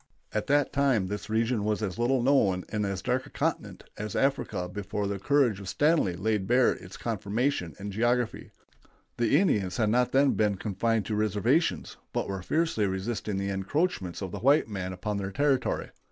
At 0.33 0.47
that 0.47 0.73
time 0.73 1.05
this 1.09 1.29
region 1.29 1.63
was 1.63 1.83
as 1.83 1.99
little 1.99 2.23
known 2.23 2.65
and 2.69 2.87
as 2.87 3.03
dark 3.03 3.27
a 3.27 3.29
continent 3.29 3.83
as 3.99 4.15
Africa 4.15 4.67
before 4.67 5.05
the 5.05 5.19
courage 5.19 5.59
of 5.59 5.69
Stanley 5.69 6.15
laid 6.15 6.47
bare 6.47 6.71
its 6.71 6.97
conformation 6.97 7.75
and 7.77 7.91
geography. 7.91 8.49
The 9.17 9.37
Indians 9.39 9.77
had 9.77 9.89
not 9.91 10.11
then 10.11 10.31
been 10.31 10.55
confined 10.57 11.05
to 11.05 11.13
reservations, 11.15 11.97
but 12.13 12.27
were 12.27 12.41
fiercely 12.41 12.87
resisting 12.87 13.37
the 13.37 13.49
encroachments 13.51 14.23
of 14.23 14.31
the 14.31 14.39
white 14.39 14.67
men 14.67 14.91
upon 14.91 15.17
their 15.17 15.31
territory. 15.31 15.91